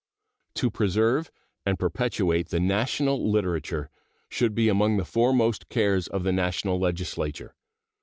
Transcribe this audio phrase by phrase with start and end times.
[0.55, 1.29] To preserve
[1.63, 3.91] and perpetuate the national literature
[4.29, 7.53] should be among the foremost cares of the National Legislature.